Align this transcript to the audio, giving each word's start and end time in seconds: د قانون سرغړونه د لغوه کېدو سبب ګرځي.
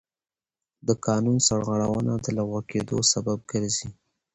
د 0.87 0.89
قانون 1.05 1.37
سرغړونه 1.47 2.13
د 2.23 2.27
لغوه 2.37 2.61
کېدو 2.71 2.97
سبب 3.13 3.37
ګرځي. 3.51 3.89